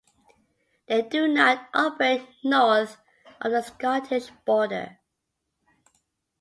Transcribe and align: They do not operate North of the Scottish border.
They 0.87 1.03
do 1.03 1.27
not 1.27 1.69
operate 1.75 2.27
North 2.43 2.97
of 3.39 3.51
the 3.51 3.61
Scottish 3.61 4.31
border. 4.47 4.97